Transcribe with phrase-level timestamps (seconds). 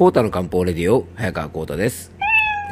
[0.00, 2.10] コータの漢方レディオ早川コータです。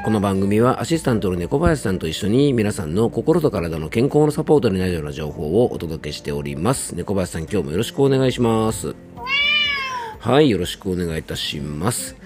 [0.03, 6.95] この番組はアシスタントの猫林さんと一緒に皆さんの心と体の健康のサポートになるような情報をお届けしております。
[6.95, 8.95] 猫林さん今日もよろしくお願いします。
[10.21, 12.17] はいよろしくお願いいたします。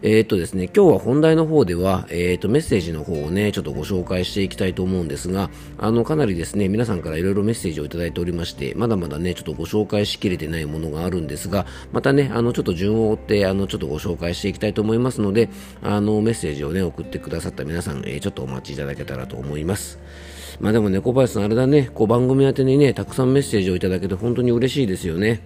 [0.00, 15.48] えー、っとですね、今日は本題の方では、えー、っと、メッセージの方をね、ちょっとご紹介していきたいと思うんですが、あの、かなりですね、皆さんからいろいろメッセージをいただいておりまして、まだまだね、ちょっとご紹介しきれてないものがあるんですが、またね、あの、ちょっと順を追って、あの、ちょっとご紹介していきたいと思いますので、
[15.82, 19.98] あの、メッセージをね、送ってくださった皆さん、えー、ちょっとお待ちいただけたらと思います。
[20.60, 25.40] まあでもね、小林さん、あれだね、こう番組宛てにね、たくさんメッセージをいただけて本当に嬉しいですよね。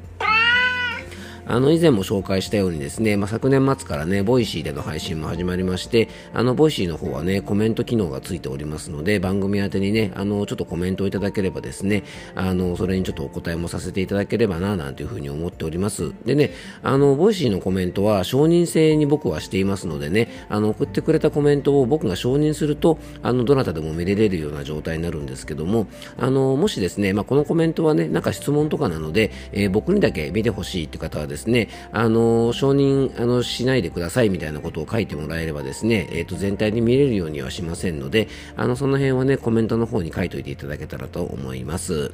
[1.47, 16.13] あの以前も紹介したようにですね、まあ、昨年末からね、ボイシーでの配信も始まりまして、あのボイシーの方はね、コメント機能がついておりますので、番組宛てにね、あのちょっとコメントをいただければですね、あのそれにちょっとお答えもさせていただければな、なんていうふうに思っております。
[16.25, 16.51] でね、
[16.83, 25.87] あのボイシーのコメントは承認制に僕はしていますのでね、あの送ってくれたコメントを僕が承認すると、あのどなたでも見れれるような状態になるんですけども、
[26.19, 42.13] あのもしですね、まあ、このコメントはね、なんか質問とかなので、えー、僕にだけ見てほしいって方はですね、ねあのの承認あのしないでくださいみたいなことを書いてもらえればですね、えーと、全体に見れるようにはしませんのであのその辺はねコメントの方に書いておいていただけたらと思います、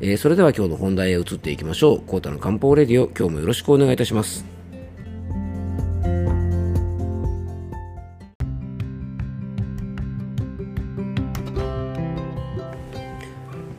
[0.00, 2.00] えー、それでは今日の本題へ移っていきましょう。
[2.00, 4.57] コータの漢方レディオ今日もよろしくお願いいたします。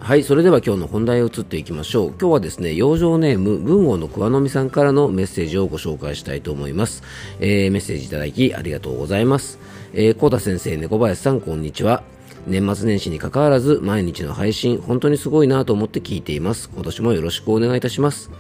[0.09, 2.07] はい、それでは今日の本題へ移っていきましょう。
[2.07, 7.03] 今日はですね、養生ネーム、文豪の桑の実さんからのメッセージをご紹介したいと思います。
[7.39, 9.59] えー、メッセージいただきありがとうございます。
[9.93, 12.01] えー、コー先生、猫林さん、こんにちは。
[12.47, 16.71] 年末年始に関わらず、毎日の配信、本当にすごいなと思って聞いています。
[16.73, 18.31] 今年もよろしくお願いいたします。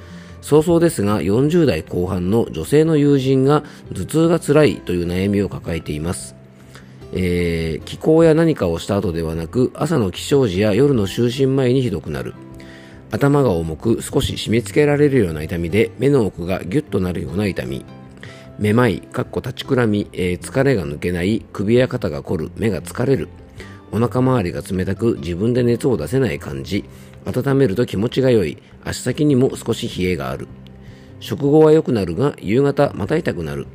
[0.41, 6.38] 早々ですが、40代後半の女性の友人が頭痛が辛いという悩みを抱えています。
[7.11, 12.33] えー、気候や何かをした後ではなく朝の起床時や夜の就寝前にひどくなる。
[13.11, 17.83] 頭が重く少し締め付けられるような痛みで目の奥がギュッとなるような痛み。
[18.59, 23.29] めまい、かっこ立ちくらみ、えー、疲れが抜けない首や肩が凝る目が疲れる。
[23.91, 26.85] お腹周りが冷たく自分で熱を出せない感じ。
[27.25, 28.57] 温めると気持ちが良い。
[28.83, 30.47] 足先にも少し冷えがある。
[31.19, 33.65] 食後は良くなるが夕方また痛くなる。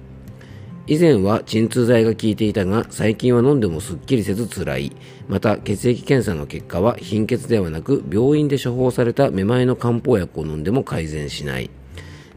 [0.87, 4.93] 以前は鎮痛剤が効いていたが最近は飲んでもすっきりせず辛い。
[5.29, 11.71] また血液検査の結果は貧血ではなく病院で処方されためまいの漢方薬を飲んでも改善しない。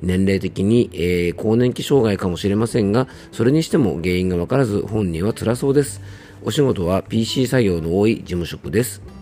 [0.01, 6.01] 年齢的に、えー、更年期障害かもしれませんがそれにしても原因がわからず本人は辛そうです。
[6.41, 9.16] お仕事は PC 作業の多い事務職です。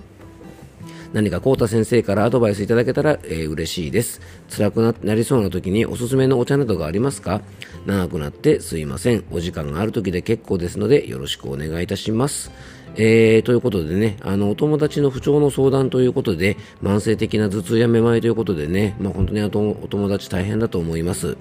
[1.16, 4.20] 何かコータ先生からアドバイスいただけたら、えー、嬉しいです。
[4.50, 7.40] 辛くなりそうな時におすすめのお茶などがありますか？
[7.86, 9.24] 長くなってすいません。
[9.32, 12.52] お時間がある時で結構ですのでよろしくお願いいたします。
[12.98, 21.38] えー、ということでね、あの、お友達の不調の相談ということで、慢性的な頭痛やめまいということでね、まあ、本当にあとお友達大変だと思います。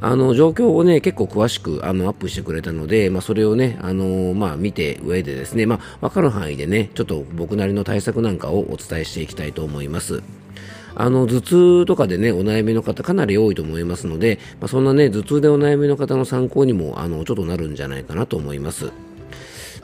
[0.00, 10.22] あの状況をね結構詳しくあのアップしてくれたので、まあ、それをねあの、まあ、見て上でですね、まあ、分かる範囲でねちょっと僕なりの対策なんかをお伝えしていきたいと思います。
[10.98, 18.92] あの頭痛とかでねお悩みの方かなり多いと思いますので、まあ、そんなね頭痛でお悩みの方の参考にもあのちょっとなるんじゃないかなと思います。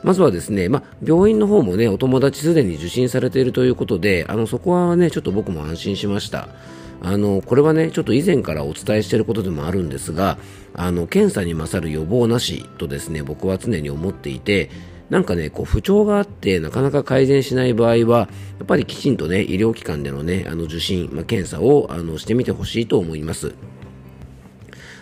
[0.03, 6.49] まずはですね、まあ、病院の方もね、お友達すでに受診されているということで、あの、そこはね、ちょっと僕も安心しました。
[7.03, 10.37] あのこれはねちょっと以前からお伝えしていることでもあるんですが
[10.73, 14.69] あの検査に勝る予防なしとですね僕は常に思っていて
[15.09, 23.53] なんかね、こう不調があってなかなか改善しない場合は、やっぱりきちんとね、医療機関でのね、あの受診、まあ、検査をあのしてみてほしいと思います。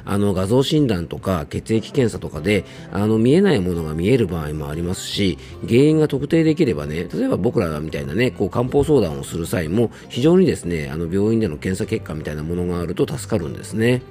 [0.06, 5.38] あの画像診断とか血液検査とかであの見えないものが見える場合もありますし
[5.68, 14.02] 原因が特定できればね例えば僕らみたいなねこう漢方相談をする際も非常にですねあの病院での検査結果みたいなものがあると助かるんですね。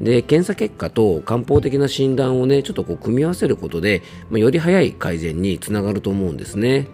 [0.00, 6.86] で検査結果と漢方的な診断をねちょっとこう組み合わせることで、まあ、より早い改善につながると思うんですね。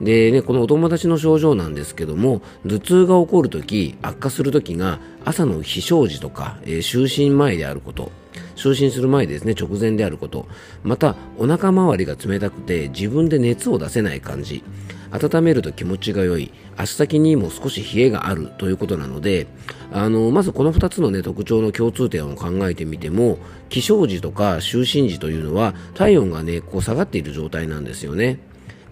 [0.00, 8.12] でね、このお友達の症状なんですけども、頭痛が起こるとき、悪化するときが朝の起床時とか、えー、就寝前であること、
[8.54, 10.46] 就寝する前ですね、直前であること、
[10.84, 14.62] またお腹周りが冷たくて自分で熱を出せない感じ、
[15.10, 19.48] 温めると気持ちが良い、足先にも少し冷えがあるということなので、
[19.90, 28.38] あのまずこの2つの、ね、特徴の共通点を考えてみても、起床時とか就寝時というのは体温が、ね、こう下がっている状態なんですよね。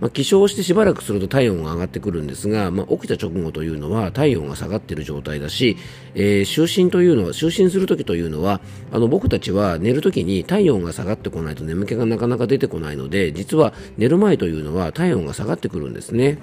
[0.01, 5.77] まあ、起床してしばらくすると体温が上がってくるんですが、まあ、起きた直後というのは体温が下がっている状態だし、
[6.15, 8.61] えー、就寝というのは就寝するときというのは
[8.93, 16.39] あの僕たちは寝るときに体温が下がってこないと眠気がなかなか出てこないので実は寝る前というのは体温が下がってくるんですね、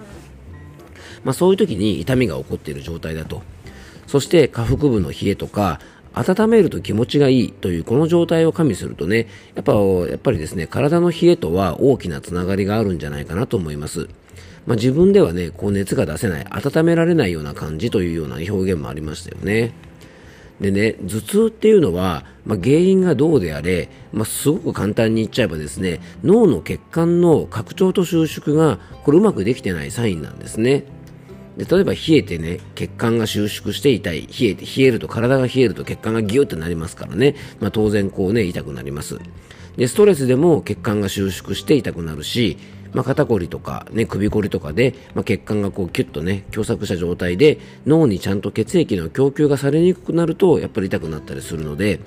[1.23, 3.44] まあ、そういう時に痛みが起こっている状態だと。
[4.07, 5.79] そして下腹部の冷えとか
[6.13, 14.07] 温めると気持ちがいいというこの状態を加味するとね、やっぱやっぱりですね、体の冷えとは大きなつながりがあるんじゃないかなと思います。
[14.65, 19.74] まあ、自分ではね、こう熱が出せない、温められないような感じというような表現もありましたよね。
[20.62, 30.86] でね、頭痛っていうのは、まあ、原因がどうであれ、まあ、すごく簡単に言っちゃえばですね、脳の血管の拡張と収縮がこれうまくできてないサインなんですね。
[31.57, 39.19] で例えば冷えてね血管が収縮して痛い冷えて冷えると体が冷えると血管がギュッとなりますからね、まあ、当然こうね痛くなります
[39.77, 42.57] でストレスでも血管が収縮して痛くなるし、
[42.94, 52.00] まあ、肩こりとか、ね、首こりとかで、まあ、血管がこうキュッとね狭窄した状態で脳にちゃんと血液の供給がされにくくなるとやっぱり痛くなったりするので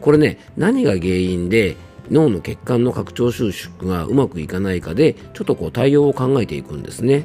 [0.00, 1.76] これね何が原因で
[2.10, 7.24] 脳の血管の拡張収縮がうまくいかないかでちょっとこう対応を考えていくんですね。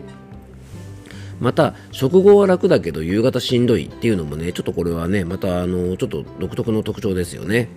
[1.40, 7.70] また食後は楽だけど夕方しんどいっていうのもねちょっとこれはねまたあのちょっと独特の特徴ですよね。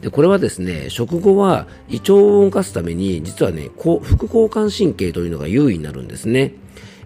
[0.00, 6.52] でこれはですね食後は胃腸を動かすために実はね副交感神経というのが優位になるんですね。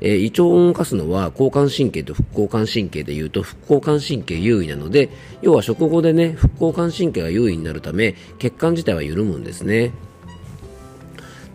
[0.00, 5.10] えー、胃腸を動かすのは交感神経と副交感神経でいうと副交感神経優位なので
[5.42, 9.92] 要は食後でね副交感神経が優位になるため血管自体は緩むんですね。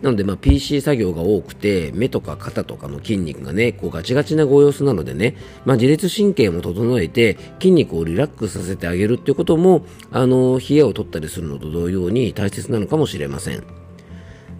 [0.02, 13.85] なので、まあ、PC 作業が多くて、目とか肩とかの筋肉がね、こうガチガチなご様子なのでね、まあ、自律神経も整えて、筋肉をリラックスさせてあげるっていうことも、あの、冷えを取ったりするのと同様に大切なのかもしれません。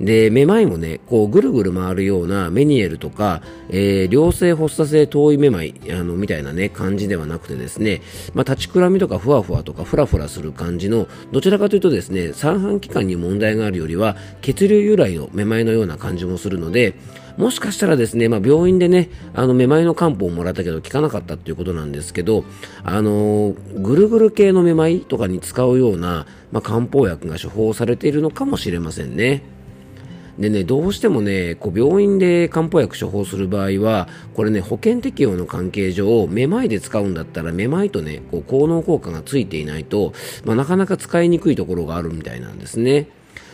[0.00, 8.02] で、めまいもね、こうぐるぐる回るようなメニエルとか、えー、良性発作性遠いめまい、あの、みたいなね、感じではなくてですね、
[8.34, 16.94] まあ、立ちくらみとかふわふわとかふらふらする感じの、どちらかというとですね、三半規管に問題があるよりは、血流由来のめまいのような感じもするので、
[17.36, 22.44] もしかしたらですね、まあ、病院でね、あの、めまいの漢方をもらったけど効かなかったっていうことなんですけど、
[22.82, 29.55] あのー、ぐるぐる系のめまいとかに使うような、まあ、漢方薬が処方されているのかもしれませんね。
[30.38, 40.12] でね、どうしてもね、こう病院で漢方薬処方する場合は、これね、保険適用の関係上、めまいで使うんだったら、めまいとね、こう効能効果がついていないと、
[40.44, 43.08] まあ、なかなか使いにくいところがあるみたいなんですね。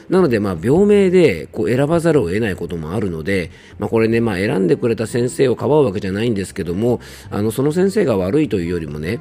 [0.09, 7.01] なので、まあ、病名でこう選ばざるを得ないこともあるので、まあ、これね、まあ、選んでくれた先生をかばうわけじゃないんですけども、
[7.31, 9.21] あの、その先生が悪いというよりもね、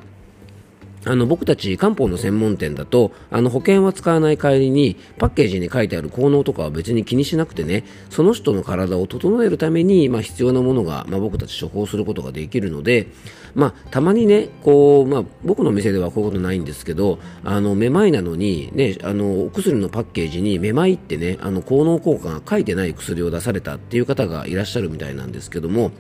[1.04, 13.08] あの僕たち漢方の専門店だとあの保険は使わない代わりにパッケージに書いてある効能とかは別に気にしなくてねその人の体を整えるために、まあ、必要なものが、まあ、僕たち処方することができるので、
[13.56, 25.92] まあ、たまにねこう、まあ、僕の店ではこういうことないんですけどあのめまいなのに、ね、あのお薬のパッケージにめまいってねあの効能効果が書いてない薬を出されたっていう方がいらっしゃるみたいなんですけども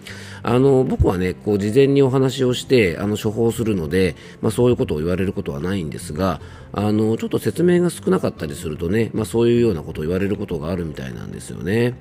[0.44, 6.42] あの僕はねこう事前にお話をしてあの処方するので、まあ、そういうことことを言われることはないんですが
[6.74, 11.94] あのちょっと説明が少なかったりするとね、まあ、そういうようなことを言われることがあるみたいなんですよね。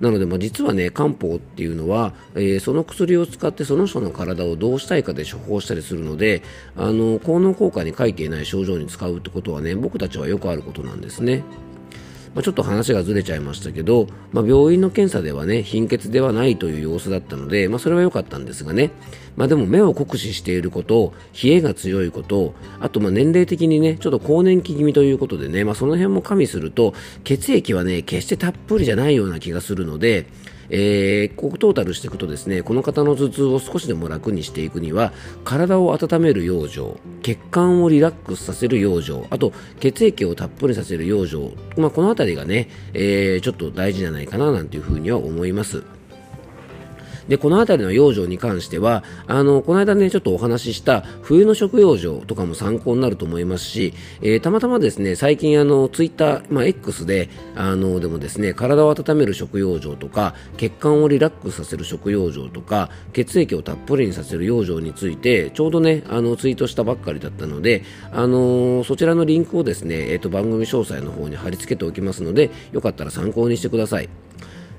[0.00, 6.42] なので、まあ、実はね漢方っていうのは、えー、その薬を使ってその人の体をどうしたいかで処方したりするので
[6.76, 11.44] あの効能効果に書いていない症状に使うってことはね僕たちはよくあることなんですね。
[12.34, 18.90] まあ、ちょっと話がずれちゃいましたけど、まあ、病院の検査ではね貧血ではないという様子だったので、まあ、それは良かったんですがね、
[19.36, 21.12] まあ、でも目を酷使していること
[21.42, 30.26] 冷えが強いことあとま年齢的にねちょっと更年期気味ということでね、ま、その辺も加味すると血液はね決してたっぷりじゃないような気がするので
[30.72, 35.12] えー、こうトータルしていくとですねこの方の頭痛を少しでも楽にしていくには
[35.44, 45.84] 体を温める養生血管をリラックスさせる養生あと血液をたっぷりさせる養生、まあ、この辺りがね、えー、ちょっと大事じゃないかななんていうふうには思います。
[47.28, 74.08] で、この辺りの養生に関しては、あの、この間ね、ちょっとお話しした冬の食養生とかも参考になると思いますし、えー、たまたまですね、最近あの、ツイッター、まあ、X で、あの、でもですね、体を温める食養生とか、血管をリラックスさせる食養生とか、血液をたっぷりにさせる養生について、ちょうどね、あの、ツイートしたばっかりだったので、あのそちらのリンクをですね、え、ー、と、番組詳細の方に貼り付けておきますので、よかったら参考にしてください。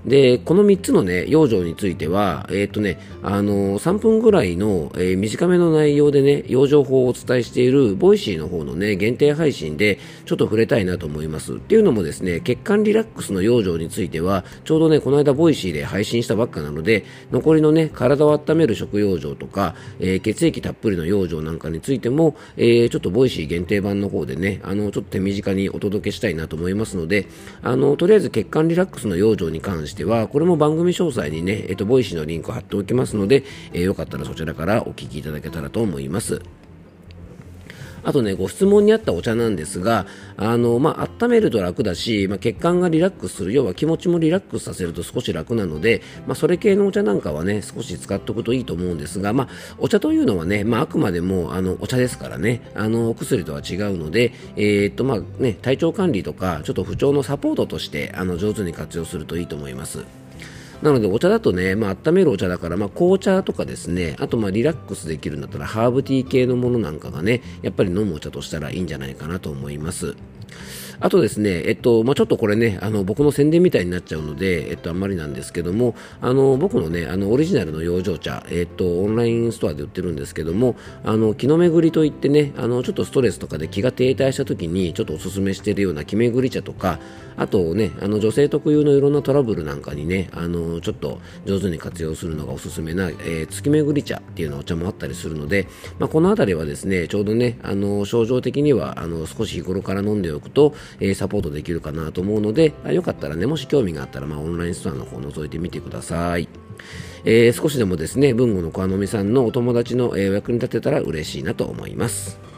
[0.06, 11.54] で、この3つのね、養生については、えっ、とね、あのー、3分ぐらいの、えー、短めの内容でね、養生法をお伝えしている、ボイシーの方のね、限定配信で、ちょっと触れたいなと思います。
[11.54, 27.28] っていうのもですね、血管リラックスの養生については、ちょうどね、この間 Voicyで配信したばっかなので、残りのね、体を温める食養生とか、え、血液たっぷりの養生なんかについても、え、ちょっと Voicy限定版の方でね、あの、ちょっと手短にお届けしたいなと思いますので、
[27.62, 36.42] あの、とりあえず血管リラックスの養生に関しては、これも番組詳細にね、えっと、 Voicyのリンクを貼っておきますので、えー、よかったらそちらからお聞きいただけたらと思います。
[38.04, 40.06] あとね、ご質問にあったお茶なんですが、
[40.38, 60.23] あの、まあ、温めると楽だし、まあ、血管がリラックスする、要は気持ちもリラックスさせると少し楽なので、まあ、それ系のお茶なんかはね、少し使っておくといいと思うんですが、まあ、お茶というのはね、まあ、あくまでも、あの、お茶ですからね、あの、お薬とは違うので、えー、っと、まあ、ね、体調管理とか、ちょっと不調のサポートとして、あの、上手に活用するといいと思います。
[60.82, 70.16] なのでお茶だとね、まあ、温めるお茶だから、まあ、紅茶とかですね、あとまあリラックスできるんだったらハーブティー系のものなんかがね、やっぱり飲むお茶としたらいいんじゃないかなと思います。
[71.00, 87.00] あとですね、えっと、まあ、ちょっとこれね、あの、僕の宣伝みたいになっちゃうので、えっと、あんまりなんですけども、あの、僕のね、あの、オリジナルの養生茶、えっと、オンラインストアで売ってるんですけども、あの、気の巡りといってね、あの、ちょっとストレスとかで気が停滞した時に、ちょっとおすすめしているような気巡り茶とか、
[87.36, 95.68] あとね、あの、女性特有のいろんなトラブルなんかにね、あの、のちょっと上手に活用するのがおすすめな、えー、月巡り茶っていうのお茶もあったりするので、
[96.00, 106.48] まあ、このあたりはですね、ちょうどね、あの、症状的には、あの、少し日頃から飲んでおくと、えー、サポートできるかなと思うので、よかったらね、もし興味があったら、まあ、オンラインストアの方を覗いてみてください。
[107.26, 112.53] えー、少しでもですね、文具の小野美さんのお友達の、えー、役に立てたら嬉しいなと思います。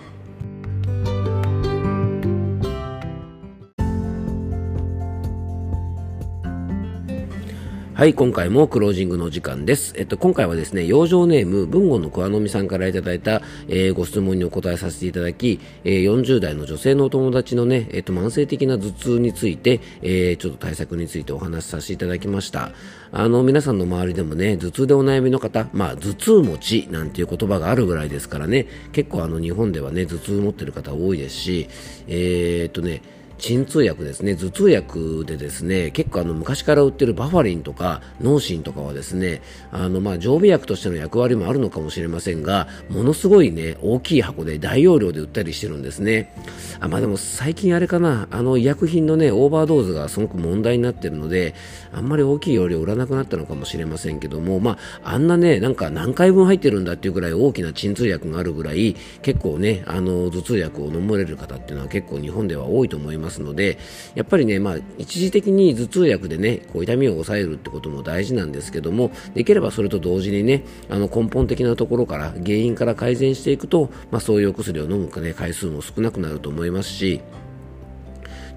[7.96, 9.94] はい、今回もクロージングの時間です。
[9.96, 22.74] えっと、今回はですね、養生ネーム、文豪の桑の実さんからいただいた、えー、ご質問にお答えさせていただき、えー、40代の女性のお友達のね、えっと、慢性的な頭痛について、えー、ちょっと対策についてお話しさせていただきました。
[23.14, 31.70] あの、皆さんの周りでもね、頭痛でお悩みの方、まあ、頭痛持ちなんていう言葉があるぐらいですからね、結構あの、日本ではね、頭痛持ってる方多いですし、
[32.10, 33.02] えー、っとね、
[33.38, 46.34] 鎮痛薬ですね、頭痛薬でですね、結構あの昔から売ってるバファリンとか脳神とかはですね、あのまあ常備薬としての役割もあるのかもしれませんが、ものすごいね、大きい箱で大容量で売ったりしてるんですね。
[46.80, 51.56] あまあでも最近あれかな、あの医薬品のね、オーバードーズがすごく問題になってるので、
[51.94, 63.78] あんまり大きい容量売らなくなったのかもしれませんけども、まああんなね、なんか何回分入ってるんだっていうぐらい大きな鎮痛薬があるぐらい、結構ね、あの頭痛薬を飲まれる方っていうのは結構日本では多いと思いますますので、
[64.14, 77.22] やっぱりね、まあ、一時的に頭痛薬でね、こう痛みを抑えるってことも大事なんですけども、できればそれと同時にね、あの根本的なところから、原因から改善していくと、まあ、そういうお薬を飲む、ね、回数も少なくなると思いますし、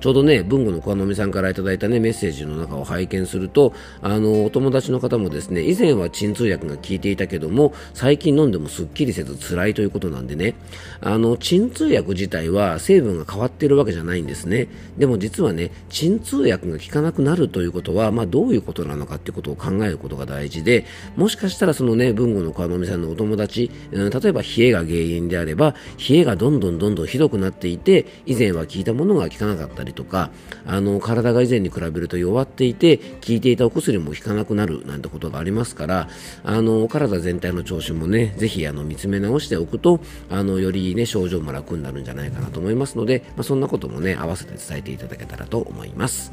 [0.01, 10.55] ちょうどね、文吾の小野さんからいただいたね、メッセージの中を拝見すると、あの、お友達の方もですね、以前は鎮痛薬が効いていたけども、最近飲んでもすっきりせず辛いということなんでね、
[11.01, 14.69] あの、鎮痛薬自体は成分が変わっているわけじゃないんですね。
[14.97, 20.85] でも実はね、鎮痛薬が効かなくなるということは、まあどういうことなのかっていうことを考えることが大事で、
[21.17, 25.75] もしかしたらそのね、文吾の小野さんのお友達、例えば冷えが原因であれば、
[26.09, 30.31] 冷えがどんどんどんどんひどくなっていて、以前は効いたものが効かなかったりとか
[30.67, 36.09] あの体が以前に比べると弱っていて効いていたお薬も効かなくなるなんてことがありますから
[36.45, 46.33] あの体全体の調子もねぜひあの見つめ直しておくとあのよりね症状も楽になるんじゃないかなと思いますので、まあ、そんなこともね合わせて伝えていただけたらと思います。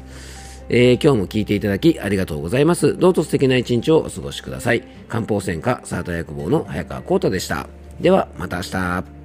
[0.68, 2.96] えー、今日も聞いていただきありがとうございます。
[2.98, 4.82] どうぞ素敵な一日をお過ごしください。
[5.08, 7.68] 漢方専科サータ薬房の早川幸太でした。
[8.00, 9.15] では、また明日。